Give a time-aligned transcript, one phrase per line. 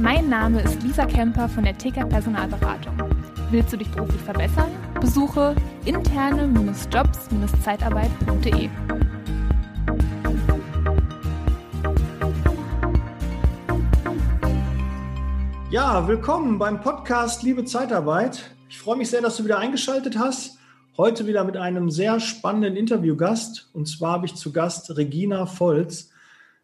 [0.00, 2.96] Mein Name ist Lisa Kemper von der TK Personalberatung.
[3.50, 4.70] Willst du dich beruflich verbessern?
[5.00, 8.68] Besuche interne-jobs-zeitarbeit.de.
[15.70, 18.54] Ja, willkommen beim Podcast Liebe Zeitarbeit.
[18.68, 20.58] Ich freue mich sehr, dass du wieder eingeschaltet hast.
[20.96, 23.68] Heute wieder mit einem sehr spannenden Interviewgast.
[23.72, 26.12] Und zwar habe ich zu Gast Regina Volz.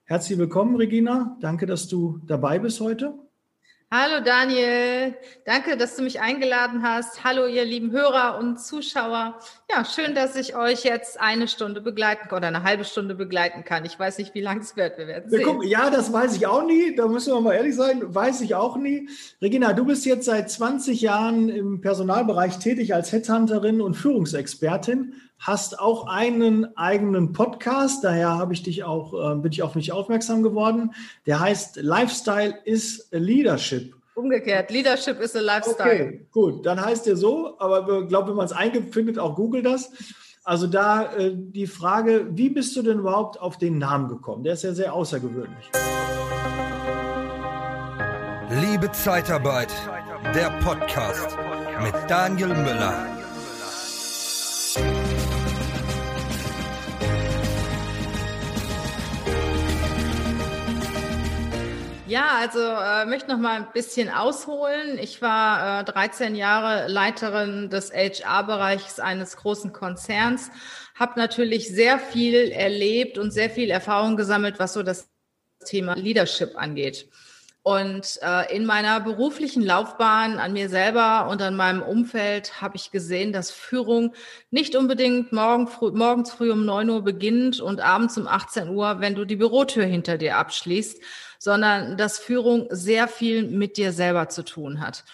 [0.04, 1.36] Herzlich willkommen, Regina.
[1.40, 3.23] Danke, dass du dabei bist heute.
[3.96, 7.22] Hallo Daniel, danke, dass du mich eingeladen hast.
[7.22, 9.38] Hallo ihr lieben Hörer und Zuschauer.
[9.70, 13.62] Ja, schön, dass ich euch jetzt eine Stunde begleiten kann oder eine halbe Stunde begleiten
[13.62, 13.84] kann.
[13.84, 14.98] Ich weiß nicht, wie lang es wird.
[14.98, 15.44] Wir werden sehen.
[15.44, 16.96] Gucken, ja, das weiß ich auch nie.
[16.96, 18.02] Da müssen wir mal ehrlich sein.
[18.12, 19.08] Weiß ich auch nie.
[19.40, 25.78] Regina, du bist jetzt seit 20 Jahren im Personalbereich tätig als Headhunterin und Führungsexpertin hast
[25.78, 30.42] auch einen eigenen Podcast, daher habe ich dich auch, äh, bin ich auf mich aufmerksam
[30.42, 30.94] geworden.
[31.26, 33.94] Der heißt Lifestyle is a Leadership.
[34.14, 35.86] Umgekehrt, Leadership is a Lifestyle.
[35.86, 39.36] Okay, gut, dann heißt der so, aber ich glaube, wenn man es eingibt, findet auch
[39.36, 39.92] Google das.
[40.44, 44.44] Also da äh, die Frage, wie bist du denn überhaupt auf den Namen gekommen?
[44.44, 45.70] Der ist ja sehr außergewöhnlich.
[48.62, 49.72] Liebe Zeitarbeit,
[50.34, 51.36] der Podcast
[51.82, 53.13] mit Daniel Müller.
[62.06, 64.98] Ja, also äh, möchte noch mal ein bisschen ausholen.
[64.98, 70.50] Ich war äh, 13 Jahre Leiterin des HR-Bereichs eines großen Konzerns,
[70.94, 75.08] habe natürlich sehr viel erlebt und sehr viel Erfahrung gesammelt, was so das
[75.64, 77.08] Thema Leadership angeht.
[77.66, 82.90] Und äh, in meiner beruflichen Laufbahn an mir selber und an meinem Umfeld habe ich
[82.90, 84.12] gesehen, dass Führung
[84.50, 89.00] nicht unbedingt morgen früh, morgens früh um neun Uhr beginnt und abends um 18 Uhr,
[89.00, 91.00] wenn du die Bürotür hinter dir abschließt,
[91.38, 95.04] sondern dass Führung sehr viel mit dir selber zu tun hat.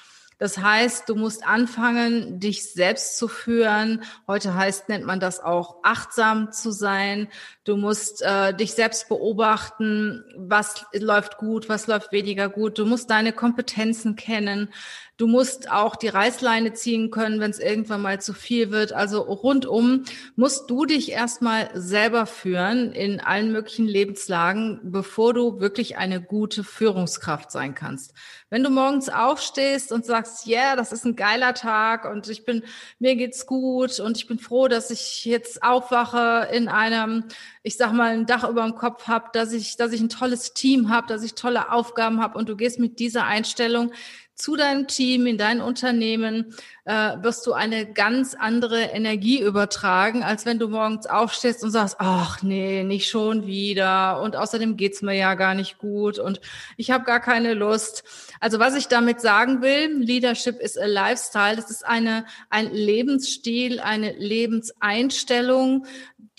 [0.40, 4.02] Das heißt, du musst anfangen, dich selbst zu führen.
[4.26, 7.28] Heute heißt, nennt man das auch achtsam zu sein.
[7.64, 12.78] Du musst äh, dich selbst beobachten, was läuft gut, was läuft weniger gut.
[12.78, 14.70] Du musst deine Kompetenzen kennen.
[15.18, 18.94] Du musst auch die Reißleine ziehen können, wenn es irgendwann mal zu viel wird.
[18.94, 25.98] Also rundum musst du dich erstmal selber führen in allen möglichen Lebenslagen, bevor du wirklich
[25.98, 28.14] eine gute Führungskraft sein kannst.
[28.50, 32.44] Wenn du morgens aufstehst und sagst, ja, yeah, das ist ein geiler Tag und ich
[32.44, 32.64] bin,
[32.98, 37.26] mir geht's gut und ich bin froh, dass ich jetzt aufwache in einem,
[37.62, 40.52] ich sag mal, ein Dach über dem Kopf habe, dass ich, dass ich ein tolles
[40.52, 43.92] Team habe, dass ich tolle Aufgaben habe und du gehst mit dieser Einstellung
[44.40, 50.46] zu deinem Team, in dein Unternehmen, äh, wirst du eine ganz andere Energie übertragen, als
[50.46, 55.14] wenn du morgens aufstehst und sagst, ach nee, nicht schon wieder und außerdem geht's mir
[55.14, 56.40] ja gar nicht gut und
[56.76, 58.02] ich habe gar keine Lust.
[58.40, 63.80] Also was ich damit sagen will, Leadership is a Lifestyle, das ist eine, ein Lebensstil,
[63.80, 65.86] eine Lebenseinstellung,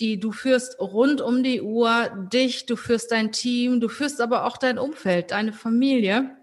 [0.00, 4.44] die du führst rund um die Uhr, dich, du führst dein Team, du führst aber
[4.44, 6.36] auch dein Umfeld, deine Familie.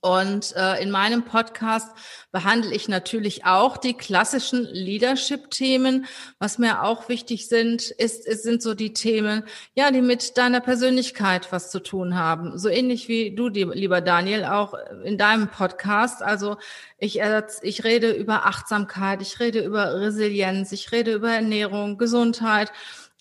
[0.00, 1.88] Und äh, in meinem Podcast
[2.30, 6.06] behandle ich natürlich auch die klassischen Leadership-Themen.
[6.38, 9.42] Was mir auch wichtig sind, ist, ist, sind so die Themen,
[9.74, 12.58] ja, die mit deiner Persönlichkeit was zu tun haben.
[12.58, 16.22] So ähnlich wie du, lieber Daniel, auch in deinem Podcast.
[16.22, 16.58] Also
[16.98, 17.20] ich,
[17.62, 22.70] ich rede über Achtsamkeit, ich rede über Resilienz, ich rede über Ernährung, Gesundheit.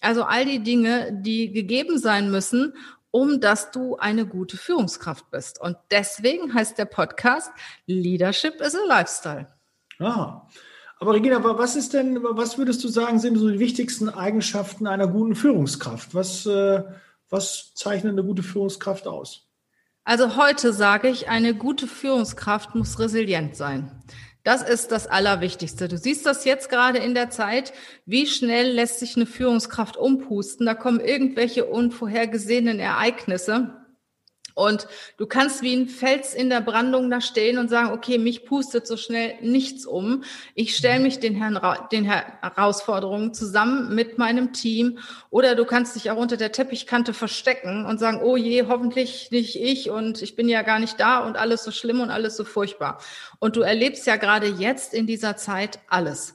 [0.01, 2.73] Also all die Dinge, die gegeben sein müssen,
[3.17, 5.59] um dass du eine gute Führungskraft bist.
[5.59, 7.51] Und deswegen heißt der Podcast
[7.87, 9.47] Leadership is a Lifestyle.
[9.97, 10.47] Aha.
[10.99, 15.07] Aber Regina, was ist denn, was würdest du sagen, sind so die wichtigsten Eigenschaften einer
[15.07, 16.13] guten Führungskraft?
[16.13, 16.83] Was, äh,
[17.29, 19.47] was zeichnet eine gute Führungskraft aus?
[20.03, 24.03] Also heute sage ich, eine gute Führungskraft muss resilient sein.
[24.47, 25.89] Das ist das Allerwichtigste.
[25.89, 27.73] Du siehst das jetzt gerade in der Zeit.
[28.05, 30.65] Wie schnell lässt sich eine Führungskraft umpusten?
[30.65, 33.86] Da kommen irgendwelche unvorhergesehenen Ereignisse.
[34.57, 34.87] Und
[35.17, 38.87] du kannst wie ein Fels in der Brandung da stehen und sagen, okay, mich pustet
[38.87, 40.23] so schnell nichts um.
[40.55, 41.59] Ich stelle mich den, Herrn,
[41.91, 44.97] den Herausforderungen zusammen mit meinem Team.
[45.29, 49.61] Oder du kannst dich auch unter der Teppichkante verstecken und sagen, oh je, hoffentlich nicht
[49.61, 52.43] ich und ich bin ja gar nicht da und alles so schlimm und alles so
[52.43, 52.97] furchtbar.
[53.37, 56.33] Und du erlebst ja gerade jetzt in dieser Zeit alles.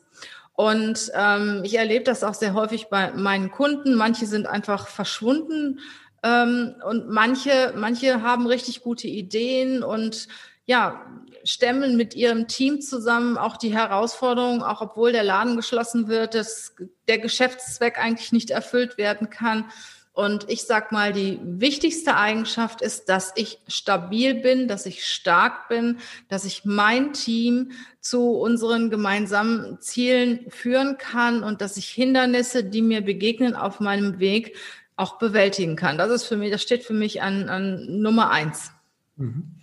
[0.55, 3.95] Und ähm, ich erlebe das auch sehr häufig bei meinen Kunden.
[3.95, 5.81] Manche sind einfach verschwunden
[6.23, 10.29] ähm, und manche, manche haben richtig gute Ideen und
[10.65, 11.05] ja,
[11.45, 16.75] stemmen mit ihrem Team zusammen auch die Herausforderung, auch obwohl der Laden geschlossen wird, dass
[17.09, 19.65] der Geschäftszweck eigentlich nicht erfüllt werden kann.
[20.15, 25.69] Und ich sag mal, die wichtigste Eigenschaft ist, dass ich stabil bin, dass ich stark
[25.69, 25.99] bin,
[26.29, 32.83] dass ich mein Team zu unseren gemeinsamen Zielen führen kann und dass ich Hindernisse, die
[32.83, 34.55] mir begegnen auf meinem Weg,
[35.03, 35.99] auch bewältigen kann.
[35.99, 38.71] Das ist für mich, das steht für mich an, an Nummer eins.
[39.17, 39.57] Mhm.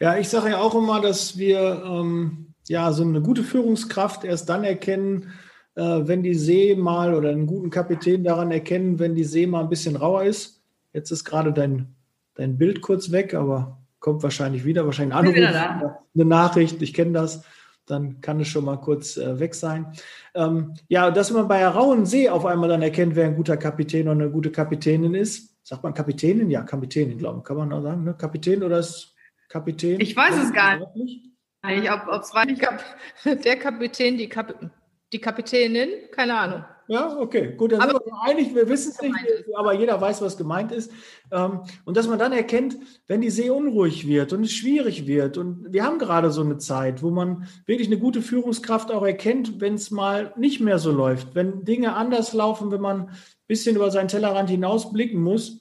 [0.00, 4.48] Ja, ich sage ja auch immer, dass wir ähm, ja so eine gute Führungskraft erst
[4.48, 5.32] dann erkennen,
[5.74, 9.60] äh, wenn die See mal oder einen guten Kapitän daran erkennen, wenn die See mal
[9.60, 10.62] ein bisschen rauer ist.
[10.92, 11.94] Jetzt ist gerade dein,
[12.34, 17.12] dein Bild kurz weg, aber kommt wahrscheinlich wieder, wahrscheinlich ein Anruf, eine Nachricht, ich kenne
[17.12, 17.44] das,
[17.86, 19.92] dann kann es schon mal kurz äh, weg sein.
[20.34, 23.56] Ähm, ja, dass man bei einer rauen See auf einmal dann erkennt, wer ein guter
[23.56, 25.56] Kapitän oder eine gute Kapitänin ist.
[25.62, 26.50] Sagt man Kapitänin?
[26.50, 28.04] Ja, Kapitänin, glaube ich, kann man auch sagen.
[28.04, 28.14] Ne?
[28.14, 29.14] Kapitän oder ist
[29.48, 30.00] Kapitän?
[30.00, 31.30] Ich weiß es gar nicht.
[31.64, 32.46] Ob, ob's war
[33.24, 34.70] der Kapitän, die Kapitän
[35.12, 35.90] die Kapitänin?
[36.10, 36.64] Keine Ahnung.
[36.88, 39.14] Ja, okay, gut, dann aber, sind wir einig, wir wissen es nicht,
[39.54, 40.90] aber jeder weiß, was gemeint ist.
[41.30, 42.76] Ähm, und dass man dann erkennt,
[43.06, 46.58] wenn die See unruhig wird und es schwierig wird, und wir haben gerade so eine
[46.58, 50.90] Zeit, wo man wirklich eine gute Führungskraft auch erkennt, wenn es mal nicht mehr so
[50.90, 55.60] läuft, wenn Dinge anders laufen, wenn man ein bisschen über seinen Tellerrand hinaus blicken muss,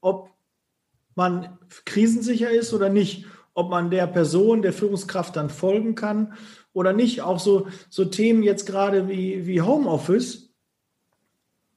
[0.00, 0.30] ob
[1.14, 6.34] man krisensicher ist oder nicht, ob man der Person, der Führungskraft dann folgen kann
[6.72, 7.22] oder nicht.
[7.22, 10.50] Auch so, so Themen jetzt gerade wie, wie Homeoffice.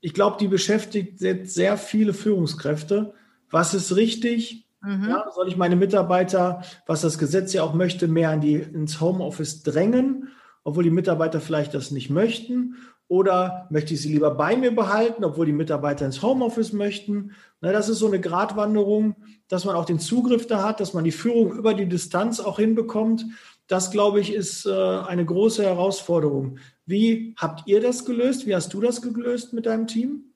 [0.01, 3.13] Ich glaube, die beschäftigt sehr viele Führungskräfte.
[3.49, 4.67] Was ist richtig?
[4.81, 5.09] Mhm.
[5.09, 9.01] Ja, soll ich meine Mitarbeiter, was das Gesetz ja auch möchte, mehr in die, ins
[9.01, 10.29] Homeoffice drängen,
[10.63, 12.75] obwohl die Mitarbeiter vielleicht das nicht möchten?
[13.07, 17.31] Oder möchte ich sie lieber bei mir behalten, obwohl die Mitarbeiter ins Homeoffice möchten?
[17.61, 19.15] Na, das ist so eine Gratwanderung,
[19.47, 22.57] dass man auch den Zugriff da hat, dass man die Führung über die Distanz auch
[22.57, 23.25] hinbekommt.
[23.67, 26.59] Das, glaube ich, ist äh, eine große Herausforderung.
[26.85, 28.45] Wie habt ihr das gelöst?
[28.45, 30.33] Wie hast du das gelöst mit deinem Team?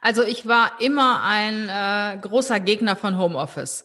[0.00, 3.84] Also ich war immer ein äh, großer Gegner von Homeoffice.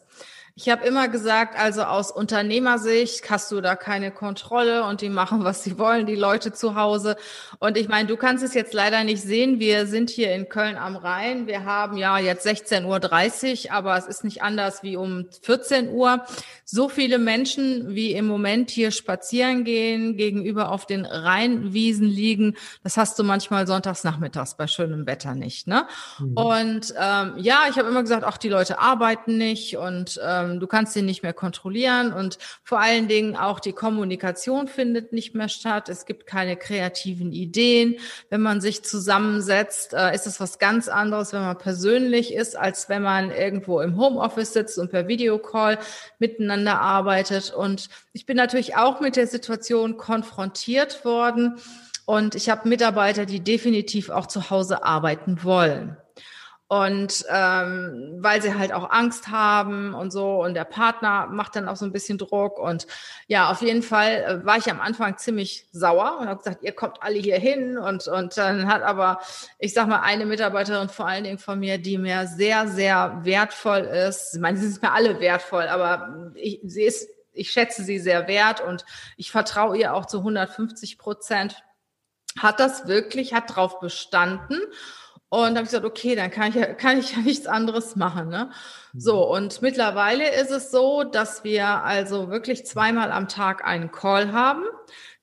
[0.60, 5.44] Ich habe immer gesagt, also aus Unternehmersicht hast du da keine Kontrolle und die machen,
[5.44, 7.16] was sie wollen, die Leute zu Hause.
[7.60, 9.60] Und ich meine, du kannst es jetzt leider nicht sehen.
[9.60, 11.46] Wir sind hier in Köln am Rhein.
[11.46, 16.24] Wir haben ja jetzt 16.30 Uhr, aber es ist nicht anders wie um 14 Uhr.
[16.64, 22.96] So viele Menschen, wie im Moment hier spazieren gehen, gegenüber auf den Rheinwiesen liegen, das
[22.96, 25.68] hast du manchmal sonntags nachmittags bei schönem Wetter nicht.
[25.68, 25.86] Ne?
[26.18, 26.32] Mhm.
[26.36, 30.60] Und ähm, ja, ich habe immer gesagt, auch die Leute arbeiten nicht und ähm, ähm,
[30.60, 35.34] du kannst ihn nicht mehr kontrollieren und vor allen Dingen auch die Kommunikation findet nicht
[35.34, 35.88] mehr statt.
[35.88, 37.96] Es gibt keine kreativen Ideen.
[38.30, 42.88] Wenn man sich zusammensetzt, äh, ist es was ganz anderes, wenn man persönlich ist, als
[42.88, 45.78] wenn man irgendwo im Homeoffice sitzt und per Videocall
[46.18, 47.52] miteinander arbeitet.
[47.52, 51.56] Und ich bin natürlich auch mit der Situation konfrontiert worden.
[52.06, 55.96] Und ich habe Mitarbeiter, die definitiv auch zu Hause arbeiten wollen.
[56.70, 60.42] Und ähm, weil sie halt auch Angst haben und so.
[60.42, 62.58] Und der Partner macht dann auch so ein bisschen Druck.
[62.58, 62.86] Und
[63.26, 66.72] ja, auf jeden Fall äh, war ich am Anfang ziemlich sauer und habe gesagt, ihr
[66.72, 67.78] kommt alle hier hin.
[67.78, 69.20] Und und dann hat aber,
[69.58, 73.80] ich sag mal, eine Mitarbeiterin vor allen Dingen von mir, die mir sehr sehr wertvoll
[73.80, 74.34] ist.
[74.34, 78.28] Ich meine, sie sind mir alle wertvoll, aber ich, sie ist, ich schätze sie sehr
[78.28, 78.60] wert.
[78.60, 78.84] Und
[79.16, 81.62] ich vertraue ihr auch zu 150 Prozent.
[82.38, 84.60] Hat das wirklich, hat drauf bestanden
[85.30, 87.96] und dann habe ich gesagt, okay, dann kann ich ja, kann ich ja nichts anderes
[87.96, 88.28] machen.
[88.28, 88.50] Ne?
[88.94, 89.32] So, mhm.
[89.32, 94.64] und mittlerweile ist es so, dass wir also wirklich zweimal am Tag einen Call haben.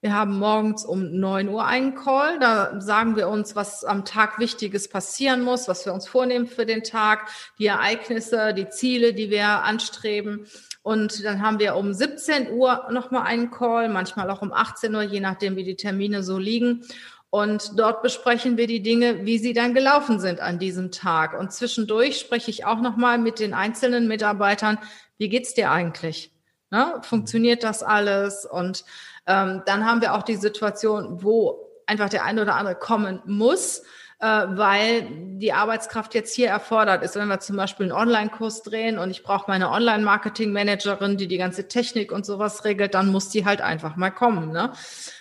[0.01, 2.37] Wir haben morgens um neun Uhr einen Call.
[2.37, 6.67] Da sagen wir uns, was am Tag Wichtiges passieren muss, was wir uns vornehmen für
[6.67, 10.45] den Tag, die Ereignisse, die Ziele, die wir anstreben.
[10.83, 15.01] Und dann haben wir um 17 Uhr nochmal einen Call, manchmal auch um 18 Uhr,
[15.01, 16.85] je nachdem, wie die Termine so liegen.
[17.35, 21.37] Und dort besprechen wir die Dinge, wie sie dann gelaufen sind an diesem Tag.
[21.37, 24.77] Und zwischendurch spreche ich auch nochmal mit den einzelnen Mitarbeitern,
[25.17, 26.31] wie geht's dir eigentlich?
[26.71, 27.01] Ne?
[27.01, 28.45] Funktioniert das alles?
[28.45, 28.85] Und
[29.27, 33.83] ähm, dann haben wir auch die Situation, wo einfach der eine oder andere kommen muss
[34.25, 37.15] weil die Arbeitskraft jetzt hier erfordert ist.
[37.15, 41.67] Wenn wir zum Beispiel einen Online-Kurs drehen und ich brauche meine Online-Marketing-Managerin, die die ganze
[41.67, 44.51] Technik und sowas regelt, dann muss die halt einfach mal kommen.
[44.51, 44.71] Ne?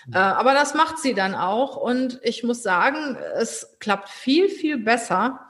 [0.06, 0.14] Mhm.
[0.14, 4.78] Äh, aber das macht sie dann auch und ich muss sagen, es klappt viel, viel
[4.78, 5.40] besser,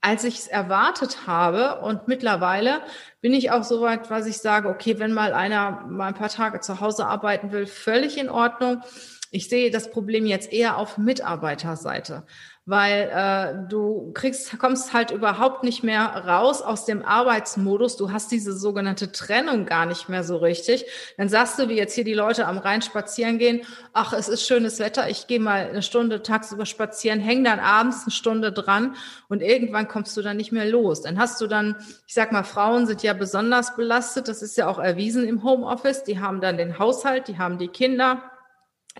[0.00, 1.80] als ich es erwartet habe.
[1.80, 2.80] Und mittlerweile
[3.20, 6.28] bin ich auch so weit, was ich sage, okay, wenn mal einer mal ein paar
[6.28, 8.82] Tage zu Hause arbeiten will, völlig in Ordnung.
[9.30, 12.24] Ich sehe das Problem jetzt eher auf Mitarbeiterseite
[12.66, 17.96] weil äh, du kriegst, kommst halt überhaupt nicht mehr raus aus dem Arbeitsmodus.
[17.96, 20.86] Du hast diese sogenannte Trennung gar nicht mehr so richtig.
[21.18, 24.46] Dann sagst du, wie jetzt hier die Leute am Rhein spazieren gehen, ach, es ist
[24.46, 28.96] schönes Wetter, ich gehe mal eine Stunde tagsüber spazieren, häng dann abends eine Stunde dran
[29.28, 31.02] und irgendwann kommst du dann nicht mehr los.
[31.02, 34.68] Dann hast du dann, ich sag mal, Frauen sind ja besonders belastet, das ist ja
[34.68, 38.22] auch erwiesen im Homeoffice, die haben dann den Haushalt, die haben die Kinder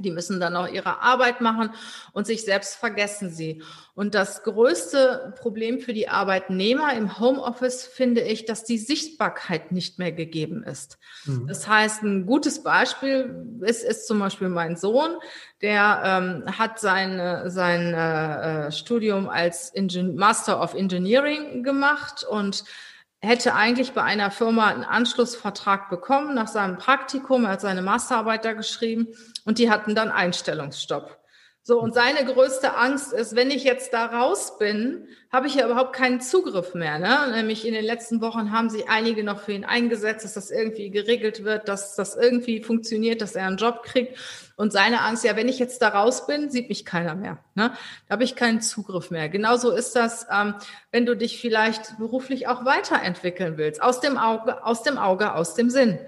[0.00, 1.70] die müssen dann auch ihre Arbeit machen
[2.12, 3.62] und sich selbst vergessen sie.
[3.94, 10.00] Und das größte Problem für die Arbeitnehmer im Homeoffice finde ich, dass die Sichtbarkeit nicht
[10.00, 10.98] mehr gegeben ist.
[11.26, 11.46] Mhm.
[11.46, 15.12] Das heißt, ein gutes Beispiel ist, ist zum Beispiel mein Sohn,
[15.62, 22.64] der ähm, hat sein, sein äh, Studium als Ingen Master of Engineering gemacht und
[23.26, 27.44] hätte eigentlich bei einer Firma einen Anschlussvertrag bekommen nach seinem Praktikum.
[27.44, 29.08] Er hat seine Masterarbeit da geschrieben
[29.44, 31.18] und die hatten dann Einstellungsstopp.
[31.66, 35.64] So, und seine größte Angst ist, wenn ich jetzt da raus bin, habe ich ja
[35.64, 36.98] überhaupt keinen Zugriff mehr.
[36.98, 37.32] Ne?
[37.34, 40.90] Nämlich in den letzten Wochen haben sich einige noch für ihn eingesetzt, dass das irgendwie
[40.90, 44.18] geregelt wird, dass das irgendwie funktioniert, dass er einen Job kriegt.
[44.56, 47.38] Und seine Angst, ja, wenn ich jetzt da raus bin, sieht mich keiner mehr.
[47.54, 47.72] Ne?
[48.08, 49.28] Da habe ich keinen Zugriff mehr.
[49.28, 50.54] Genauso ist das, ähm,
[50.92, 53.82] wenn du dich vielleicht beruflich auch weiterentwickeln willst.
[53.82, 55.98] Aus dem Auge, aus dem Auge, aus dem Sinn.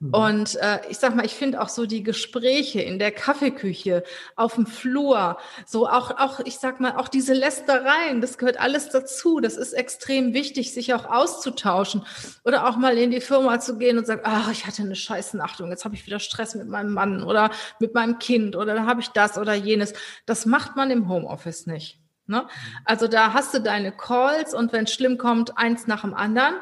[0.00, 0.14] Mhm.
[0.14, 4.02] Und äh, ich sag mal, ich finde auch so die Gespräche in der Kaffeeküche,
[4.36, 8.88] auf dem Flur, so auch, auch, ich sag mal, auch diese Lästereien, das gehört alles
[8.88, 9.40] dazu.
[9.40, 12.04] Das ist extrem wichtig, sich auch auszutauschen
[12.44, 15.34] oder auch mal in die Firma zu gehen und sagen, ach, ich hatte eine scheiß
[15.34, 18.86] Nachtung, jetzt habe ich wieder Stress mit meinem Mann oder mit meinem Kind oder da
[18.86, 19.92] habe ich das oder jenes.
[20.26, 22.00] Das macht man im Homeoffice nicht.
[22.26, 22.42] Ne?
[22.42, 22.48] Mhm.
[22.84, 26.54] Also da hast du deine Calls und wenn es schlimm kommt, eins nach dem anderen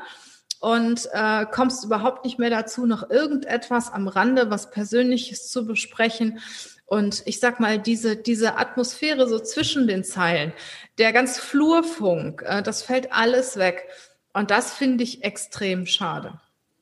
[0.62, 6.38] und äh, kommst überhaupt nicht mehr dazu, noch irgendetwas am Rande, was Persönliches zu besprechen.
[6.86, 10.52] Und ich sag mal, diese, diese Atmosphäre so zwischen den Zeilen,
[10.98, 13.88] der ganz Flurfunk, äh, das fällt alles weg.
[14.34, 16.34] Und das finde ich extrem schade.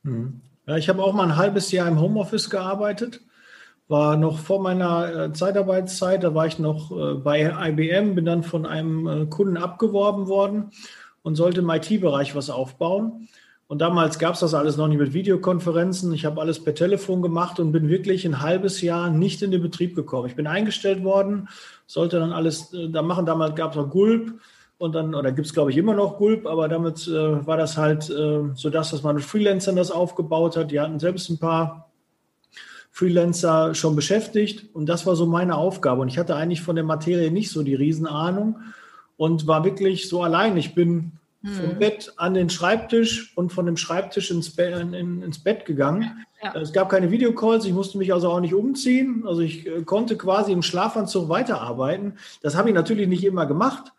[0.03, 0.43] Mhm.
[0.67, 3.23] Ja, ich habe auch mal ein halbes Jahr im Homeoffice gearbeitet.
[3.89, 8.43] War noch vor meiner äh, Zeitarbeitszeit, da war ich noch äh, bei IBM, bin dann
[8.43, 10.71] von einem äh, Kunden abgeworben worden
[11.23, 13.27] und sollte im IT-Bereich was aufbauen.
[13.71, 16.13] Und damals gab es das alles noch nicht mit Videokonferenzen.
[16.13, 19.63] Ich habe alles per Telefon gemacht und bin wirklich ein halbes Jahr nicht in den
[19.63, 20.27] Betrieb gekommen.
[20.27, 21.49] Ich bin eingestellt worden,
[21.87, 23.27] sollte dann alles äh, da machen.
[23.27, 24.35] Damals gab es noch Gulp
[24.79, 27.77] und dann, oder gibt es glaube ich immer noch Gulp, aber damit äh, war das
[27.77, 30.73] halt äh, so das, was man mit Freelancern das aufgebaut hat.
[30.73, 31.93] Die hatten selbst ein paar
[32.91, 36.01] Freelancer schon beschäftigt und das war so meine Aufgabe.
[36.01, 38.57] Und ich hatte eigentlich von der Materie nicht so die Riesenahnung
[39.17, 40.57] und war wirklich so allein.
[40.57, 41.79] Ich bin vom hm.
[41.79, 46.25] Bett an den Schreibtisch und von dem Schreibtisch ins, Be in, ins Bett gegangen.
[46.43, 46.55] Ja.
[46.55, 49.25] Es gab keine Videocalls, ich musste mich also auch nicht umziehen.
[49.27, 52.19] Also ich äh, konnte quasi im Schlafanzug weiterarbeiten.
[52.43, 53.93] Das habe ich natürlich nicht immer gemacht,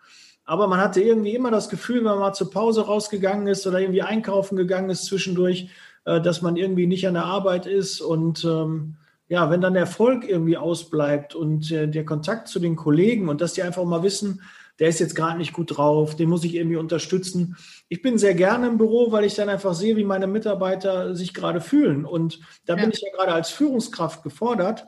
[0.45, 3.79] aber man hatte irgendwie immer das Gefühl, wenn man mal zur Pause rausgegangen ist oder
[3.79, 5.69] irgendwie einkaufen gegangen ist zwischendurch,
[6.05, 8.98] äh, dass man irgendwie nicht an der Arbeit ist und ähm,
[9.29, 13.39] ja, wenn dann der Erfolg irgendwie ausbleibt und äh, der Kontakt zu den Kollegen und
[13.39, 14.41] dass die einfach mal wissen,
[14.81, 17.55] der ist jetzt gerade nicht gut drauf, den muss ich irgendwie unterstützen.
[17.88, 21.35] Ich bin sehr gerne im Büro, weil ich dann einfach sehe, wie meine Mitarbeiter sich
[21.35, 22.03] gerade fühlen.
[22.03, 22.81] Und da ja.
[22.81, 24.88] bin ich ja gerade als Führungskraft gefordert,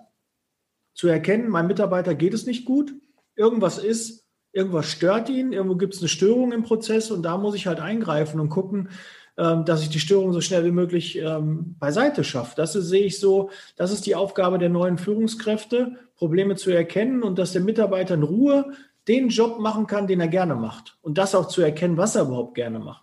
[0.95, 2.91] zu erkennen, meinem Mitarbeiter geht es nicht gut,
[3.35, 7.53] irgendwas ist, irgendwas stört ihn, irgendwo gibt es eine Störung im Prozess und da muss
[7.53, 8.89] ich halt eingreifen und gucken,
[9.37, 12.53] ähm, dass ich die Störung so schnell wie möglich ähm, beiseite schaffe.
[12.55, 17.21] Das ist, sehe ich so, das ist die Aufgabe der neuen Führungskräfte, Probleme zu erkennen
[17.21, 18.73] und dass der Mitarbeiter in Ruhe
[19.07, 20.97] den Job machen kann, den er gerne macht.
[21.01, 23.02] Und das auch zu erkennen, was er überhaupt gerne macht.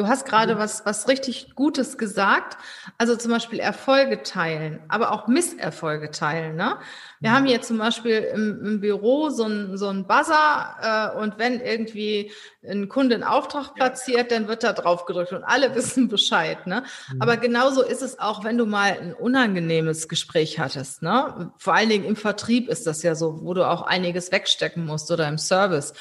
[0.00, 2.56] Du hast gerade was, was richtig Gutes gesagt.
[2.96, 6.56] Also zum Beispiel Erfolge teilen, aber auch Misserfolge teilen.
[6.56, 6.78] Ne?
[7.20, 7.34] Wir mhm.
[7.34, 11.60] haben hier zum Beispiel im, im Büro so ein, so ein Buzzer äh, und wenn
[11.60, 12.32] irgendwie
[12.66, 16.66] ein Kunde einen Auftrag platziert, dann wird da drauf gedrückt und alle wissen Bescheid.
[16.66, 16.82] Ne?
[17.12, 17.20] Mhm.
[17.20, 21.02] Aber genauso ist es auch, wenn du mal ein unangenehmes Gespräch hattest.
[21.02, 21.52] Ne?
[21.58, 25.10] Vor allen Dingen im Vertrieb ist das ja so, wo du auch einiges wegstecken musst
[25.10, 25.92] oder im Service.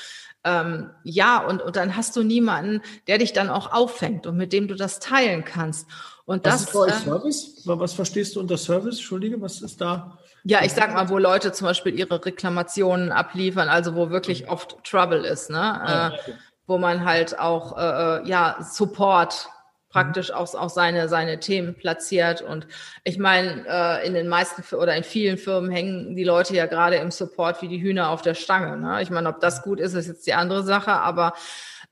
[0.43, 4.53] Ähm, ja, und, und dann hast du niemanden, der dich dann auch auffängt und mit
[4.53, 5.87] dem du das teilen kannst.
[6.25, 7.61] Und was das, ist bei äh, Service?
[7.65, 8.97] Was verstehst du unter Service?
[8.97, 10.17] Entschuldige, was ist da?
[10.43, 14.77] Ja, ich sag mal, wo Leute zum Beispiel ihre Reklamationen abliefern, also wo wirklich oft
[14.83, 16.13] Trouble ist, ne?
[16.25, 16.33] Äh,
[16.67, 19.49] wo man halt auch äh, äh ja Support
[19.89, 22.41] praktisch auch, auch seine, seine Themen platziert.
[22.41, 22.67] Und
[23.03, 26.97] ich meine, äh, in den meisten oder in vielen Firmen hängen die Leute ja gerade
[26.97, 28.77] im Support wie die Hühner auf der Stange.
[28.77, 29.01] Ne?
[29.01, 31.33] Ich meine, ob das gut ist, ist jetzt die andere Sache, aber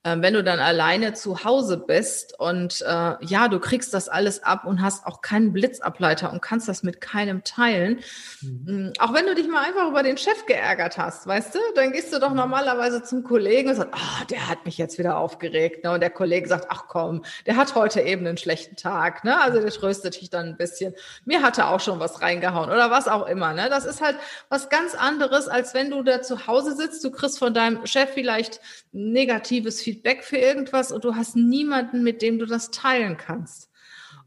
[0.04, 4.44] äh, wenn du dann alleine zu Hause bist und äh, ja, du kriegst das alles
[4.44, 8.00] ab und hast auch keinen Blitzableiter und kannst das mit keinem teilen.
[8.42, 8.90] Mhm.
[8.90, 11.92] Mm, auch wenn du dich mal einfach über den Chef geärgert hast, weißt du, dann
[11.92, 12.38] gehst du doch mhm.
[12.38, 15.84] normalerweise zum Kollegen und sagst, ah, oh, der hat mich jetzt wieder aufgeregt.
[15.84, 15.92] Ne?
[15.92, 19.24] Und der Kollege sagt, ach komm, der hat heute eben einen schlechten Tag.
[19.24, 19.40] Ne?
[19.42, 20.94] Also der tröstet dich dann ein bisschen.
[21.26, 23.54] Mir hatte auch schon was reingehauen oder was auch immer.
[23.54, 23.70] Ne?
[23.70, 24.18] Das ist halt
[24.50, 28.12] was ganz anderes, als wenn du da zu Hause sitzt, du kriegst von deinem Chef
[28.14, 28.62] vielleicht
[28.92, 33.70] negatives Feedback für irgendwas und du hast niemanden, mit dem du das teilen kannst.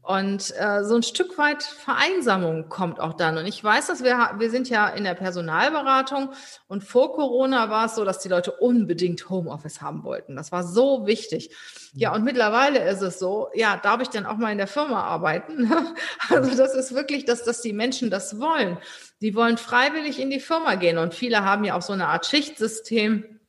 [0.01, 3.37] Und äh, so ein Stück weit Vereinsamung kommt auch dann.
[3.37, 6.31] Und ich weiß, dass wir, wir sind ja in der Personalberatung
[6.67, 10.35] und vor Corona war es so, dass die Leute unbedingt Homeoffice haben wollten.
[10.35, 11.55] Das war so wichtig.
[11.93, 15.03] Ja, und mittlerweile ist es so, ja, darf ich dann auch mal in der Firma
[15.03, 15.71] arbeiten?
[16.29, 18.77] Also das ist wirklich, dass, dass die Menschen das wollen.
[19.21, 20.97] Die wollen freiwillig in die Firma gehen.
[20.97, 23.40] Und viele haben ja auch so eine Art Schichtsystem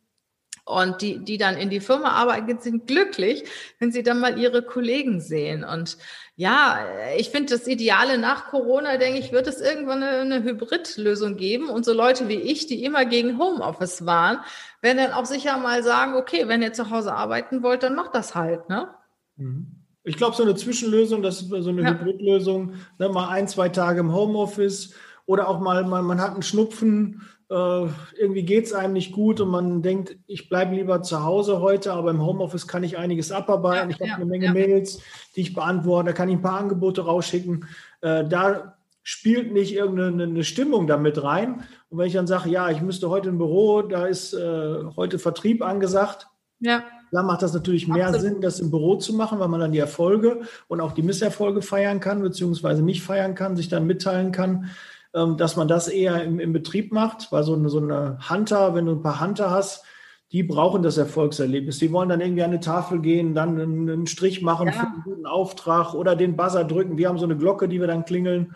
[0.65, 3.45] und die, die dann in die Firma arbeiten, sind glücklich,
[3.79, 5.65] wenn sie dann mal ihre Kollegen sehen.
[5.65, 5.99] Und
[6.37, 6.79] ja,
[7.17, 11.69] ich finde das Ideale nach Corona, denke ich, wird es irgendwann eine, eine Hybridlösung geben.
[11.69, 14.39] Und so Leute wie ich, die immer gegen Homeoffice waren,
[14.81, 18.15] werden dann auch sicher mal sagen, okay, wenn ihr zu Hause arbeiten wollt, dann macht
[18.15, 18.89] das halt, ne?
[19.37, 19.79] Mhm.
[20.05, 21.91] Ich glaube, so eine Zwischenlösung, das ist so eine ja.
[21.91, 24.95] Hybridlösung, ne, mal ein, zwei Tage im Homeoffice
[25.27, 29.49] oder auch mal, man, man hat einen Schnupfen, irgendwie geht es einem nicht gut und
[29.49, 33.91] man denkt, ich bleibe lieber zu Hause heute, aber im Homeoffice kann ich einiges abarbeiten.
[33.91, 34.53] Ja, ich habe ja, eine Menge ja.
[34.53, 35.01] Mails,
[35.37, 37.67] die ich beantworte, da kann ich ein paar Angebote rausschicken.
[38.01, 41.65] Äh, da spielt nicht irgendeine Stimmung damit rein.
[41.91, 45.19] Und wenn ich dann sage, ja, ich müsste heute im Büro, da ist äh, heute
[45.19, 46.29] Vertrieb angesagt,
[46.63, 46.85] ja.
[47.11, 48.27] Da macht das natürlich mehr Absolut.
[48.27, 51.61] Sinn, das im Büro zu machen, weil man dann die Erfolge und auch die Misserfolge
[51.61, 54.71] feiern kann, beziehungsweise nicht feiern kann, sich dann mitteilen kann.
[55.15, 58.75] Ähm, dass man das eher im, im Betrieb macht, weil so eine, so eine Hunter,
[58.75, 59.85] wenn du ein paar Hunter hast,
[60.33, 61.79] die brauchen das Erfolgserlebnis.
[61.79, 64.73] Die wollen dann irgendwie an eine Tafel gehen, dann einen, Strich machen ja.
[64.73, 66.97] für einen guten Auftrag oder den Buzzer drücken.
[66.97, 68.55] Wir haben so eine Glocke, die wir dann klingeln,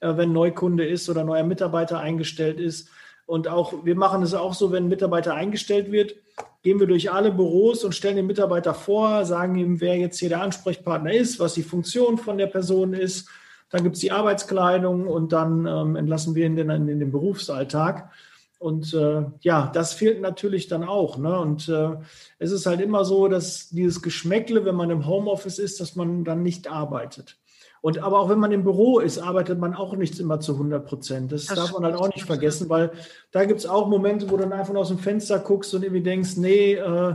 [0.00, 2.88] äh, wenn Neukunde ist oder neuer Mitarbeiter eingestellt ist.
[3.26, 6.16] Und auch, wir machen es auch so, wenn ein Mitarbeiter eingestellt wird,
[6.62, 10.30] gehen wir durch alle Büros und stellen den Mitarbeiter vor, sagen ihm, wer jetzt hier
[10.30, 13.28] der Ansprechpartner ist, was die Funktion von der Person ist,
[13.70, 18.10] dann gibt es die Arbeitskleidung und dann ähm, entlassen wir ihn in, in, den Berufsalltag.
[18.58, 21.16] Und äh, ja, das fehlt natürlich dann auch.
[21.16, 21.38] Ne?
[21.38, 21.96] Und äh,
[22.38, 26.24] es ist halt immer so, dass dieses Geschmäckle, wenn man im Homeoffice ist, dass man
[26.24, 27.38] dann nicht arbeitet.
[27.80, 30.84] Und aber auch wenn man im Büro ist, arbeitet man auch nicht immer zu 100
[30.84, 31.32] Prozent.
[31.32, 32.90] Das, das, darf man halt auch nicht vergessen, weil
[33.30, 36.02] da gibt es auch Momente, wo du dann einfach aus dem Fenster guckst und irgendwie
[36.02, 37.14] denkst, nee, äh,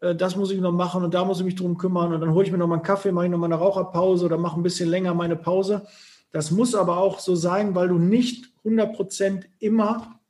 [0.00, 2.46] das muss ich noch machen und da muss ich mich drum kümmern und dann hole
[2.46, 4.62] ich mir noch mal einen Kaffee, mache ich noch mal eine Raucherpause oder mache ein
[4.62, 5.86] bisschen länger meine Pause.
[6.32, 10.20] Das muss aber auch so sein, weil du nicht 100% immer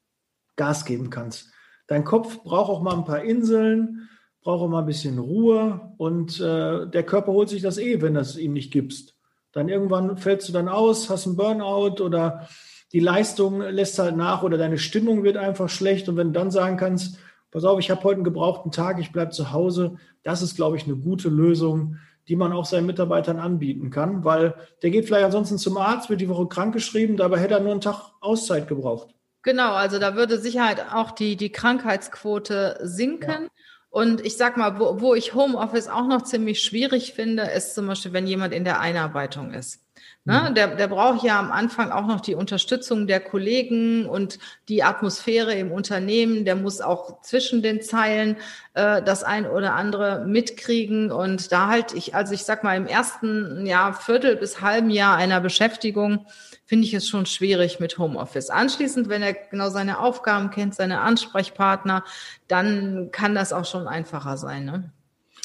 [0.57, 1.51] Gas geben kannst.
[1.87, 4.09] Dein Kopf braucht auch mal ein paar Inseln,
[4.43, 8.15] braucht auch mal ein bisschen Ruhe und äh, der Körper holt sich das eh, wenn
[8.15, 9.15] du es ihm nicht gibst.
[9.53, 12.49] Dann irgendwann fällst du dann aus, hast einen Burnout oder
[12.93, 16.51] die Leistung lässt halt nach oder deine Stimmung wird einfach schlecht und wenn du dann
[16.51, 17.19] sagen kannst,
[17.51, 19.97] pass auf, ich habe heute einen gebrauchten Tag, ich bleibe zu Hause.
[20.23, 21.97] Das ist, glaube ich, eine gute Lösung,
[22.29, 26.21] die man auch seinen Mitarbeitern anbieten kann, weil der geht vielleicht ansonsten zum Arzt, wird
[26.21, 29.15] die Woche krankgeschrieben, dabei hätte er nur einen Tag Auszeit gebraucht.
[29.43, 33.45] Genau, also da würde Sicherheit auch die, die Krankheitsquote sinken.
[33.45, 33.49] Ja.
[33.89, 37.87] Und ich sag mal, wo, wo ich Homeoffice auch noch ziemlich schwierig finde, ist zum
[37.87, 39.81] Beispiel, wenn jemand in der Einarbeitung ist.
[40.25, 40.49] Ne?
[40.49, 40.55] Mhm.
[40.55, 45.55] Der, der braucht ja am Anfang auch noch die Unterstützung der Kollegen und die Atmosphäre
[45.55, 46.45] im Unternehmen.
[46.45, 48.37] Der muss auch zwischen den Zeilen
[48.75, 51.11] äh, das ein oder andere mitkriegen.
[51.11, 55.17] Und da halt ich, also ich sag mal, im ersten Jahr, Viertel bis halben Jahr
[55.17, 56.27] einer Beschäftigung,
[56.67, 58.51] finde ich es schon schwierig mit Homeoffice.
[58.51, 62.05] Anschließend, wenn er genau seine Aufgaben kennt, seine Ansprechpartner,
[62.47, 64.67] dann kann das auch schon einfacher sein.
[64.67, 64.93] Ne?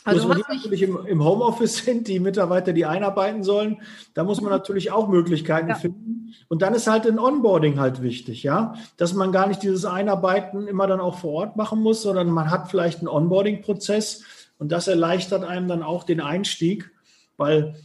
[0.06, 3.82] Also wenn die natürlich im, im, Homeoffice sind, die Mitarbeiter, die einarbeiten sollen,
[4.14, 5.76] da muss man natürlich auch Möglichkeiten ja.
[5.76, 6.36] finden.
[6.48, 10.68] Und dann ist halt ein Onboarding halt wichtig, ja, dass man gar nicht dieses Einarbeiten
[10.68, 14.24] immer dann auch vor Ort machen muss, sondern man hat vielleicht einen Onboarding-Prozess
[14.60, 16.92] und das erleichtert einem dann auch den Einstieg,
[17.36, 17.76] weil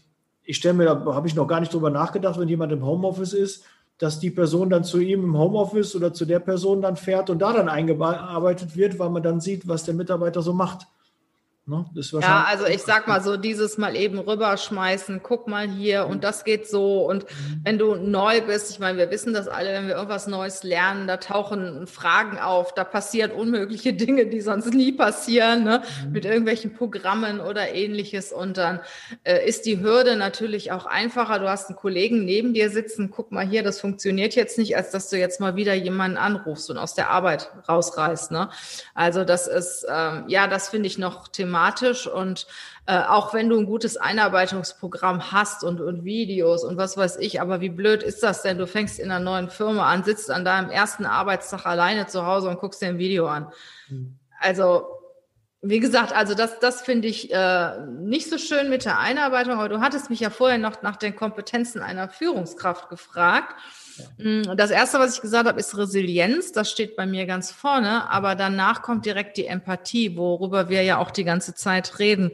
[0.45, 3.33] ich stelle mir, da habe ich noch gar nicht drüber nachgedacht, wenn jemand im Homeoffice
[3.33, 3.65] ist,
[3.97, 7.39] dass die Person dann zu ihm im Homeoffice oder zu der Person dann fährt und
[7.41, 10.87] da dann eingearbeitet wird, weil man dann sieht, was der Mitarbeiter so macht.
[11.71, 11.87] Ne?
[12.21, 16.43] ja, also ich sag mal so, dieses mal eben rüberschmeißen, guck mal hier und das
[16.43, 17.09] geht so.
[17.09, 17.61] Und mhm.
[17.63, 21.07] wenn du neu bist, ich meine, wir wissen das alle, wenn wir irgendwas Neues lernen,
[21.07, 25.83] da tauchen Fragen auf, da passieren unmögliche Dinge, die sonst nie passieren, ne?
[26.05, 26.13] Mhm.
[26.13, 28.33] mit irgendwelchen Programmen oder ähnliches.
[28.33, 28.81] Und dann
[29.23, 31.39] äh, ist die Hürde natürlich auch einfacher.
[31.39, 34.91] Du hast einen Kollegen neben dir sitzen, guck mal hier, das funktioniert jetzt nicht, als
[34.91, 38.33] dass du jetzt mal wieder jemanden anrufst und aus der Arbeit rausreißt.
[38.33, 38.51] Ne?
[38.93, 42.47] Also das ist, ähm, ja, das finde ich noch thematisch empathisch und
[42.87, 47.41] äh, auch wenn du ein gutes Einarbeitungsprogramm hast und, und Videos und was weiß ich,
[47.41, 48.59] aber wie blöd ist das denn?
[48.59, 52.49] Du fängst in einer neuen Firma an, sitzt an deinem ersten Arbeitstag alleine zu Hause
[52.49, 53.53] und guckst dir ein Video an.
[53.89, 54.19] Mhm.
[54.41, 54.87] Also
[55.63, 59.69] wie gesagt, also das, das finde ich äh, nicht so schön mit der Einarbeitung, aber
[59.69, 63.55] du hattest mich ja vorher noch nach den Kompetenzen einer Führungskraft gefragt.
[64.19, 66.53] Mm, das erste, was ich gesagt habe, ist Resilienz.
[66.53, 68.11] Das steht bei mir ganz vorne.
[68.11, 72.31] Aber danach kommt direkt die Empathie, worüber wir ja auch die ganze Zeit reden,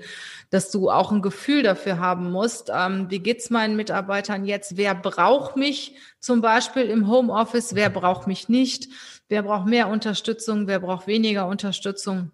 [0.51, 2.71] dass du auch ein Gefühl dafür haben musst.
[2.75, 4.77] Ähm, wie geht's meinen Mitarbeitern jetzt?
[4.77, 7.75] Wer braucht mich zum Beispiel im Homeoffice?
[7.75, 8.89] Wer braucht mich nicht?
[9.29, 10.67] Wer braucht mehr Unterstützung?
[10.67, 12.31] Wer braucht weniger Unterstützung?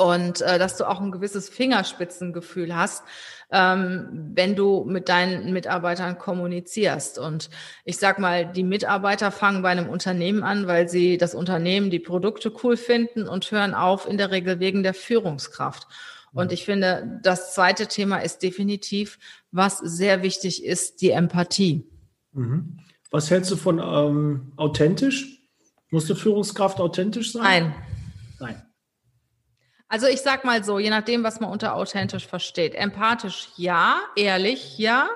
[0.00, 3.04] Und äh, dass du auch ein gewisses Fingerspitzengefühl hast,
[3.52, 7.18] ähm, wenn du mit deinen Mitarbeitern kommunizierst.
[7.18, 7.50] Und
[7.84, 11.98] ich sag mal, die Mitarbeiter fangen bei einem Unternehmen an, weil sie das Unternehmen, die
[11.98, 15.86] Produkte cool finden und hören auf in der Regel wegen der Führungskraft.
[16.32, 19.18] Und ich finde, das zweite Thema ist definitiv,
[19.50, 21.84] was sehr wichtig ist, die Empathie.
[22.32, 22.78] Mhm.
[23.10, 25.42] Was hältst du von ähm, authentisch?
[25.90, 27.42] Muss eine Führungskraft authentisch sein?
[27.42, 27.62] Nein.
[27.64, 27.99] Nein.
[29.92, 32.76] Also ich sag mal so, je nachdem, was man unter authentisch versteht.
[32.76, 35.08] Empathisch ja, ehrlich ja,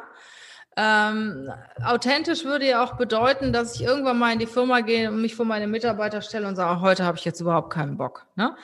[0.77, 1.53] ähm,
[1.85, 5.37] authentisch würde ja auch bedeuten, dass ich irgendwann mal in die Firma gehe und mich
[5.37, 8.27] vor meine Mitarbeiter stelle und sage, heute habe ich jetzt überhaupt keinen Bock.
[8.35, 8.57] Ne?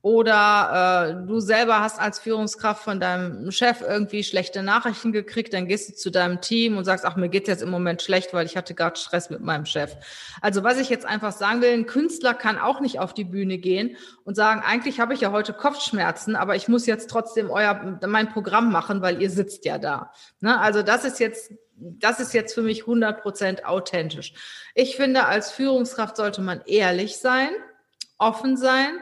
[0.00, 5.66] Oder äh, du selber hast als Führungskraft von deinem Chef irgendwie schlechte Nachrichten gekriegt, dann
[5.66, 8.46] gehst du zu deinem Team und sagst, ach, mir geht's jetzt im Moment schlecht, weil
[8.46, 9.94] ich hatte gerade Stress mit meinem Chef.
[10.40, 13.58] Also was ich jetzt einfach sagen will, ein Künstler kann auch nicht auf die Bühne
[13.58, 17.98] gehen und sagen, eigentlich habe ich ja heute Kopfschmerzen, aber ich muss jetzt trotzdem euer
[18.06, 20.12] mein Programm machen, weil ihr sitzt ja da.
[20.40, 20.58] Ne?
[20.58, 24.32] Also das ist jetzt das ist jetzt für mich 100% authentisch.
[24.74, 27.50] Ich finde, als Führungskraft sollte man ehrlich sein,
[28.18, 28.98] offen sein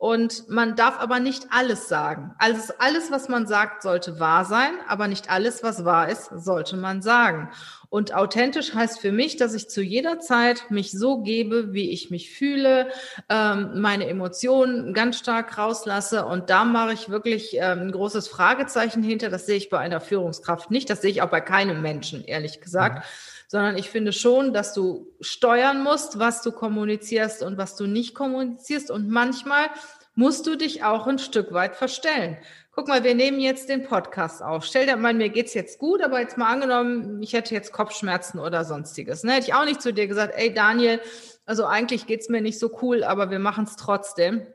[0.00, 2.34] und man darf aber nicht alles sagen.
[2.38, 6.78] Also alles, was man sagt, sollte wahr sein, aber nicht alles, was wahr ist, sollte
[6.78, 7.50] man sagen.
[7.90, 12.10] Und authentisch heißt für mich, dass ich zu jeder Zeit mich so gebe, wie ich
[12.10, 12.88] mich fühle,
[13.28, 16.24] ähm, meine Emotionen ganz stark rauslasse.
[16.24, 19.28] Und da mache ich wirklich ähm, ein großes Fragezeichen hinter.
[19.28, 20.88] Das sehe ich bei einer Führungskraft nicht.
[20.88, 23.00] Das sehe ich auch bei keinem Menschen, ehrlich gesagt.
[23.00, 27.88] Mhm sondern ich finde schon, dass du steuern musst, was du kommunizierst und was du
[27.88, 28.92] nicht kommunizierst.
[28.92, 29.70] Und manchmal
[30.14, 32.38] musst du dich auch ein Stück weit verstellen.
[32.70, 34.64] Guck mal, wir nehmen jetzt den Podcast auf.
[34.64, 38.38] Stell dir mal, mir geht's jetzt gut, aber jetzt mal angenommen, ich hätte jetzt Kopfschmerzen
[38.38, 39.24] oder sonstiges.
[39.24, 39.32] Ne?
[39.32, 41.00] Hätte ich auch nicht zu dir gesagt, ey Daniel,
[41.44, 44.46] also eigentlich geht's mir nicht so cool, aber wir machen es trotzdem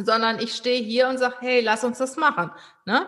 [0.00, 2.50] sondern ich stehe hier und sage, hey, lass uns das machen.
[2.86, 3.06] Ne?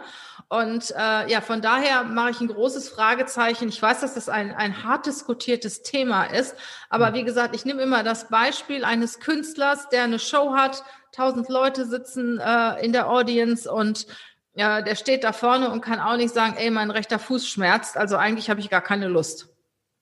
[0.61, 3.69] Und äh, ja, von daher mache ich ein großes Fragezeichen.
[3.69, 6.55] Ich weiß, dass das ein, ein hart diskutiertes Thema ist,
[6.89, 7.15] aber mhm.
[7.15, 11.87] wie gesagt, ich nehme immer das Beispiel eines Künstlers, der eine Show hat, tausend Leute
[11.87, 14.07] sitzen äh, in der Audience und
[14.55, 17.97] ja, der steht da vorne und kann auch nicht sagen, ey, mein rechter Fuß schmerzt,
[17.97, 19.49] also eigentlich habe ich gar keine Lust.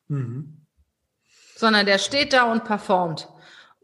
[0.08, 0.66] Mhm.
[1.56, 3.31] Sondern der steht da und performt.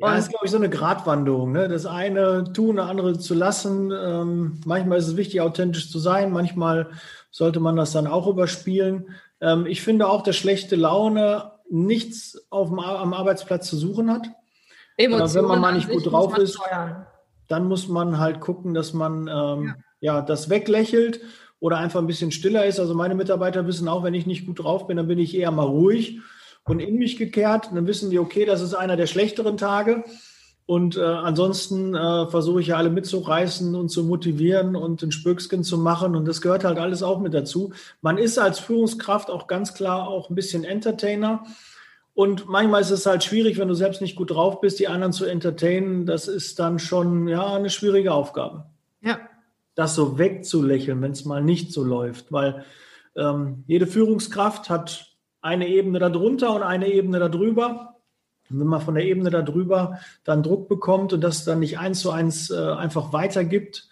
[0.01, 1.53] Ja, das ist, glaube ich, so eine Gratwanderung.
[1.53, 1.69] Ne?
[1.69, 3.91] Das eine tun, das andere zu lassen.
[3.91, 6.31] Ähm, manchmal ist es wichtig, authentisch zu sein.
[6.31, 6.91] Manchmal
[7.31, 9.17] sollte man das dann auch überspielen.
[9.41, 14.29] Ähm, ich finde auch, dass schlechte Laune nichts auf dem, am Arbeitsplatz zu suchen hat.
[14.97, 17.07] Emotionen wenn man mal nicht gut drauf ist, steuern.
[17.49, 20.17] dann muss man halt gucken, dass man ähm, ja.
[20.17, 20.23] ja.
[20.23, 21.21] das weglächelt
[21.61, 22.81] oder einfach ein bisschen stiller ist.
[22.81, 25.51] Also meine Mitarbeiter wissen auch, wenn ich nicht gut drauf bin, dann bin ich eher
[25.51, 26.21] mal ruhig
[26.69, 27.69] und in mich gekehrt.
[27.69, 30.05] Und dann wissen die, okay, das ist einer der schlechteren Tage.
[30.69, 35.65] Und äh, ansonsten äh, versuche ich ja alle mitzureißen und zu motivieren und den Spökskin
[35.65, 36.15] zu machen.
[36.15, 37.73] Und das gehört halt alles auch mit dazu.
[38.03, 41.45] Man ist als Führungskraft auch ganz klar auch ein bisschen Entertainer.
[42.13, 45.15] Und manchmal ist es halt schwierig, wenn du selbst nicht gut drauf bist, die anderen
[45.15, 46.05] zu entertainen.
[46.05, 48.67] Das ist dann schon ja eine schwierige Aufgabe.
[49.01, 49.21] Ja.
[49.75, 52.31] Das so wegzulächeln, wenn es mal nicht so läuft.
[52.31, 52.67] Weil
[53.17, 55.08] ähm, jede Führungskraft hat
[55.41, 57.97] eine Ebene darunter und eine Ebene darüber.
[58.51, 62.01] Und wenn man von der Ebene darüber dann Druck bekommt und das dann nicht eins
[62.01, 63.89] zu eins äh, einfach weitergibt,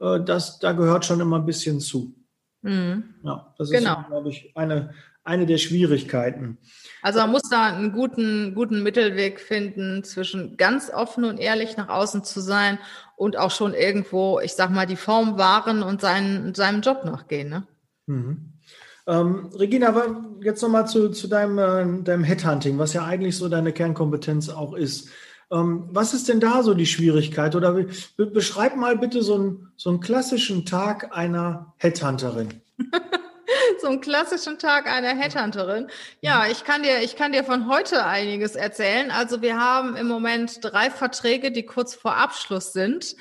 [0.00, 2.14] äh, das, da gehört schon immer ein bisschen zu.
[2.62, 3.14] Mhm.
[3.22, 4.00] Ja, das genau.
[4.00, 6.58] ist, glaube ich, eine, eine der Schwierigkeiten.
[7.00, 11.88] Also man muss da einen guten, guten Mittelweg finden zwischen ganz offen und ehrlich nach
[11.88, 12.78] außen zu sein
[13.16, 17.48] und auch schon irgendwo, ich sag mal, die Form wahren und seinen, seinem Job nachgehen.
[17.48, 17.66] Ne?
[18.06, 18.52] Mhm.
[19.06, 19.92] Ähm, Regina,
[20.40, 24.74] jetzt nochmal zu, zu deinem, äh, deinem Headhunting, was ja eigentlich so deine Kernkompetenz auch
[24.74, 25.08] ist.
[25.50, 27.54] Ähm, was ist denn da so die Schwierigkeit?
[27.54, 27.86] Oder be
[28.26, 32.62] beschreib mal bitte so, ein, so einen klassischen Tag einer Headhunterin.
[33.80, 35.88] so einen klassischen Tag einer Headhunterin.
[36.20, 39.10] Ja, ich kann dir, ich kann dir von heute einiges erzählen.
[39.10, 43.16] Also wir haben im Moment drei Verträge, die kurz vor Abschluss sind.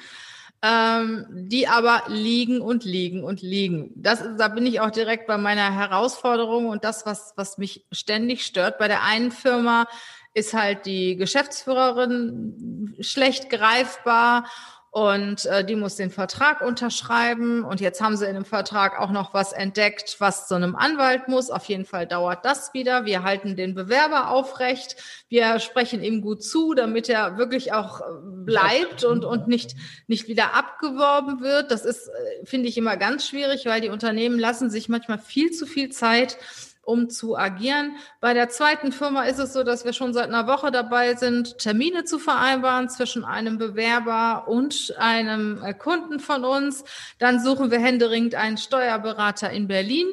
[0.63, 3.91] Ähm, die aber liegen und liegen und liegen.
[3.95, 8.45] Das, da bin ich auch direkt bei meiner Herausforderung und das, was, was mich ständig
[8.45, 8.77] stört.
[8.77, 9.87] Bei der einen Firma
[10.33, 14.45] ist halt die Geschäftsführerin schlecht greifbar
[14.93, 17.63] und äh, die muss den Vertrag unterschreiben.
[17.63, 21.29] Und jetzt haben sie in dem Vertrag auch noch was entdeckt, was zu einem Anwalt
[21.29, 21.49] muss.
[21.49, 23.05] Auf jeden Fall dauert das wieder.
[23.05, 24.97] Wir halten den Bewerber aufrecht.
[25.29, 29.75] Wir sprechen ihm gut zu, damit er wirklich auch äh, bleibt und, und nicht,
[30.07, 31.71] nicht wieder abgeworben wird.
[31.71, 35.51] Das ist, äh, finde ich, immer ganz schwierig, weil die Unternehmen lassen sich manchmal viel
[35.51, 36.37] zu viel Zeit
[36.83, 37.95] um zu agieren.
[38.19, 41.57] Bei der zweiten Firma ist es so, dass wir schon seit einer Woche dabei sind,
[41.57, 46.83] Termine zu vereinbaren zwischen einem Bewerber und einem äh, Kunden von uns.
[47.19, 50.07] Dann suchen wir händeringend einen Steuerberater in Berlin.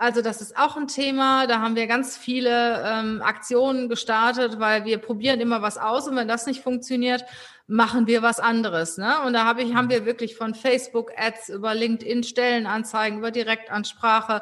[0.00, 1.48] Also das ist auch ein Thema.
[1.48, 6.14] Da haben wir ganz viele ähm, Aktionen gestartet, weil wir probieren immer was aus und
[6.14, 7.24] wenn das nicht funktioniert,
[7.68, 8.96] machen wir was anderes.
[8.96, 9.20] Ne?
[9.26, 14.40] Und da habe ich, haben wir wirklich von Facebook-Ads über LinkedIn Stellenanzeigen, über Direktansprache,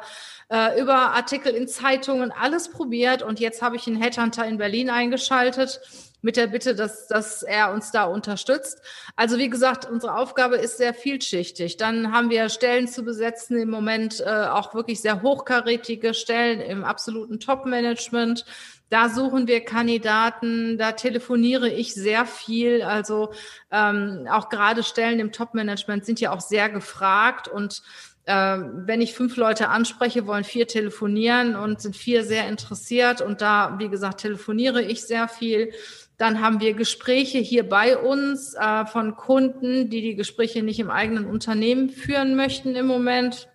[0.49, 3.21] äh, über Artikel in Zeitungen, alles probiert.
[3.21, 5.81] Und jetzt habe ich einen Headhunter in Berlin eingeschaltet
[6.21, 8.81] mit der Bitte, dass, dass er uns da unterstützt.
[9.17, 11.75] Also wie gesagt, unsere Aufgabe ist sehr vielschichtig.
[11.77, 16.85] Dann haben wir Stellen zu besetzen im Moment, äh, auch wirklich sehr hochkarätige Stellen im
[16.85, 18.45] absoluten Top-Management.
[18.89, 22.81] Da suchen wir Kandidaten, da telefoniere ich sehr viel.
[22.81, 23.31] Also
[23.71, 27.83] ähm, auch gerade Stellen im Top-Management sind ja auch sehr gefragt und
[28.29, 33.21] ähm, wenn ich fünf Leute anspreche, wollen vier telefonieren und sind vier sehr interessiert.
[33.21, 35.71] Und da, wie gesagt, telefoniere ich sehr viel.
[36.17, 40.91] Dann haben wir Gespräche hier bei uns äh, von Kunden, die die Gespräche nicht im
[40.91, 43.47] eigenen Unternehmen führen möchten im Moment.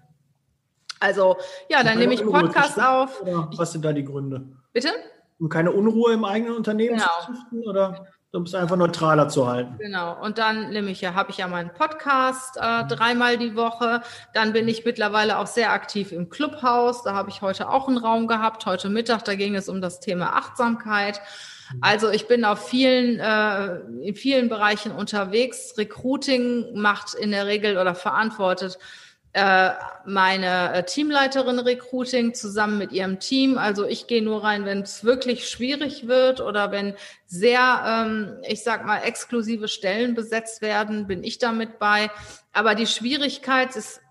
[1.01, 1.37] Also
[1.69, 3.23] ja, dann nehme ich Podcast auf.
[3.59, 4.47] was sind da die Gründe?
[4.73, 4.89] Bitte?
[5.43, 7.09] Um keine Unruhe im eigenen Unternehmen genau.
[7.27, 8.07] zu züchten oder?
[8.35, 9.77] um es einfach neutraler zu halten.
[9.79, 10.19] Genau.
[10.23, 14.01] Und dann nehme ich ja, habe ich ja meinen Podcast äh, dreimal die Woche.
[14.33, 17.03] Dann bin ich mittlerweile auch sehr aktiv im Clubhaus.
[17.03, 18.65] Da habe ich heute auch einen Raum gehabt.
[18.65, 21.21] Heute Mittag, da ging es um das Thema Achtsamkeit.
[21.83, 25.75] Also ich bin auf vielen, äh, in vielen Bereichen unterwegs.
[25.77, 28.79] Recruiting macht in der Regel oder verantwortet
[29.35, 33.57] meine äh, Teamleiterin Recruiting zusammen mit ihrem Team.
[33.57, 36.95] Also ich gehe nur rein, wenn es wirklich schwierig wird oder wenn
[37.27, 42.11] sehr, ähm, ich sag mal, exklusive Stellen besetzt werden, bin ich damit bei.
[42.53, 44.03] Aber die Schwierigkeit ist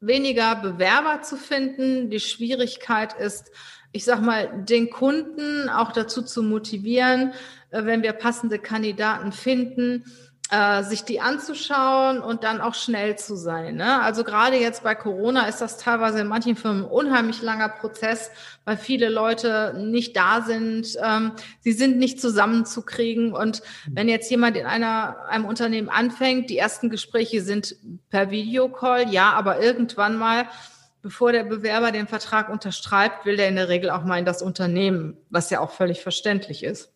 [0.00, 2.08] weniger Bewerber zu finden.
[2.08, 3.50] Die Schwierigkeit ist,
[3.90, 7.32] ich sag mal, den Kunden auch dazu zu motivieren,
[7.70, 10.04] äh, wenn wir passende Kandidaten finden,
[10.50, 13.76] äh, sich die anzuschauen und dann auch schnell zu sein.
[13.76, 14.02] Ne?
[14.02, 18.30] Also gerade jetzt bei Corona ist das teilweise in manchen Firmen ein unheimlich langer Prozess,
[18.64, 20.96] weil viele Leute nicht da sind.
[21.02, 23.32] Ähm, sie sind nicht zusammenzukriegen.
[23.32, 27.76] Und wenn jetzt jemand in einer, einem Unternehmen anfängt, die ersten Gespräche sind
[28.08, 30.46] per Videocall, ja, aber irgendwann mal
[31.02, 34.42] bevor der Bewerber den Vertrag unterschreibt, will der in der Regel auch mal in das
[34.42, 36.92] Unternehmen, was ja auch völlig verständlich ist.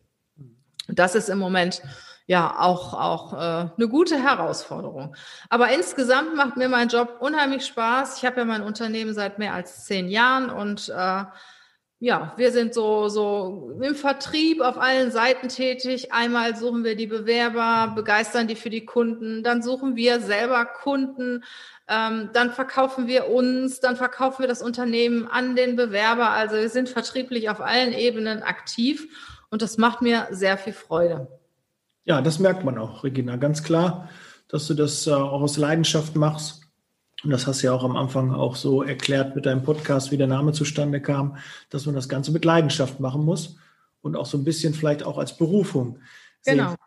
[0.88, 1.83] Und das ist im Moment
[2.26, 5.14] ja auch, auch äh, eine gute Herausforderung.
[5.50, 8.18] Aber insgesamt macht mir mein Job unheimlich Spaß.
[8.18, 11.24] Ich habe ja mein Unternehmen seit mehr als zehn Jahren und äh,
[12.00, 16.12] ja, wir sind so, so im Vertrieb auf allen Seiten tätig.
[16.12, 21.44] Einmal suchen wir die Bewerber, begeistern die für die Kunden, dann suchen wir selber Kunden,
[21.88, 26.30] ähm, dann verkaufen wir uns, dann verkaufen wir das Unternehmen an den Bewerber.
[26.30, 29.08] Also wir sind vertrieblich auf allen Ebenen aktiv
[29.50, 31.28] und das macht mir sehr viel Freude.
[32.05, 34.09] Ja, das merkt man auch, Regina, ganz klar,
[34.49, 36.62] dass du das äh, auch aus Leidenschaft machst.
[37.23, 40.19] Und das hast du ja auch am Anfang auch so erklärt mit deinem Podcast, wie
[40.19, 41.38] der Name zustande kam,
[41.71, 43.57] dass man das Ganze mit Leidenschaft machen muss
[44.03, 45.99] und auch so ein bisschen vielleicht auch als Berufung.
[46.45, 46.69] Genau.
[46.69, 46.79] Sehen.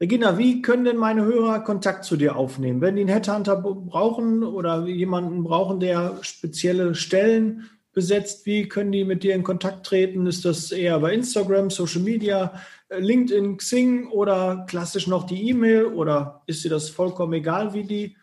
[0.00, 2.80] Regina, wie können denn meine Hörer Kontakt zu dir aufnehmen?
[2.80, 9.04] Wenn die einen Headhunter brauchen oder jemanden brauchen, der spezielle Stellen besetzt, wie können die
[9.04, 10.26] mit dir in Kontakt treten?
[10.26, 12.54] Ist das eher bei Instagram, Social Media?
[12.98, 18.16] LinkedIn, Xing oder klassisch noch die E-Mail oder ist dir das vollkommen egal, wie die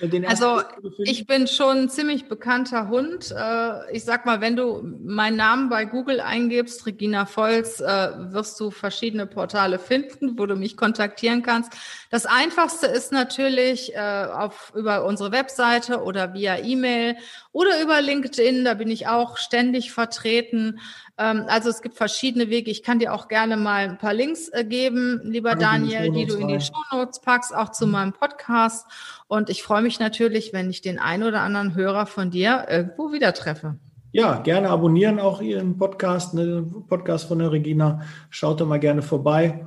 [0.00, 0.62] äh, den Also
[0.98, 3.34] ich bin schon ein ziemlich bekannter Hund.
[3.36, 7.84] Äh, ich sag mal, wenn du meinen Namen bei Google eingibst, Regina Volz, äh,
[8.32, 11.72] wirst du verschiedene Portale finden, wo du mich kontaktieren kannst.
[12.10, 17.16] Das einfachste ist natürlich auf, über unsere Webseite oder via E-Mail
[17.52, 18.64] oder über LinkedIn.
[18.64, 20.80] Da bin ich auch ständig vertreten.
[21.18, 22.70] Ähm, also es gibt verschiedene Wege.
[22.70, 26.24] Ich kann dir auch gerne mal ein paar Links äh, geben, lieber ja, Daniel, die,
[26.24, 27.92] die du in die Show Notes packst, auch zu mhm.
[27.92, 28.86] meinem Podcast.
[29.28, 33.12] Und ich freue mich natürlich, wenn ich den einen oder anderen Hörer von dir irgendwo
[33.12, 33.78] wieder treffe.
[34.12, 38.02] Ja, gerne abonnieren auch Ihren Podcast, ne, Podcast von der Regina.
[38.30, 39.66] Schaut da mal gerne vorbei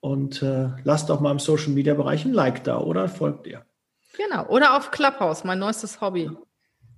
[0.00, 3.64] und äh, lasst auch mal im Social Media Bereich ein Like da oder folgt ihr.
[4.16, 4.46] Genau.
[4.46, 6.30] Oder auf Clubhouse, mein neuestes Hobby.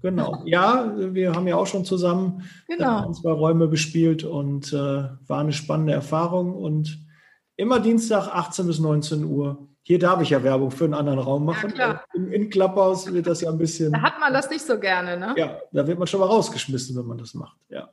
[0.02, 0.42] Genau.
[0.44, 3.08] Ja, wir haben ja auch schon zusammen genau.
[3.08, 6.54] äh, zwei Räume bespielt und äh, war eine spannende Erfahrung.
[6.54, 6.98] Und
[7.56, 9.68] immer Dienstag 18 bis 19 Uhr.
[9.84, 11.72] Hier darf ich ja Werbung für einen anderen Raum machen.
[11.76, 13.92] Ja, in, in Clubhouse wird das ja ein bisschen.
[13.92, 15.34] Da hat man das nicht so gerne, ne?
[15.36, 17.56] Ja, da wird man schon mal rausgeschmissen, wenn man das macht.
[17.68, 17.88] Ja.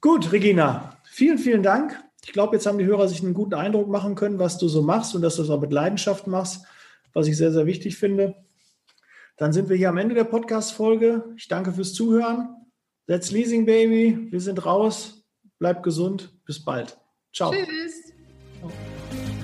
[0.00, 2.00] Gut, Regina, vielen, vielen Dank.
[2.24, 4.82] Ich glaube, jetzt haben die Hörer sich einen guten Eindruck machen können, was du so
[4.82, 6.64] machst und dass du das auch mit Leidenschaft machst,
[7.12, 8.34] was ich sehr, sehr wichtig finde.
[9.40, 11.32] Dann sind wir hier am Ende der Podcast-Folge.
[11.34, 12.56] Ich danke fürs Zuhören.
[13.08, 14.28] That's Leasing Baby.
[14.30, 15.24] Wir sind raus.
[15.58, 16.38] Bleibt gesund.
[16.44, 16.98] Bis bald.
[17.34, 17.50] Ciao.
[17.50, 18.12] Tschüss.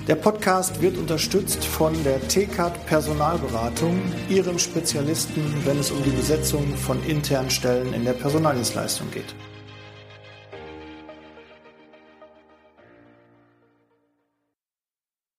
[0.07, 6.75] Der Podcast wird unterstützt von der TCAT Personalberatung, Ihrem Spezialisten, wenn es um die Besetzung
[6.75, 9.33] von internen Stellen in der Personaldienstleistung geht.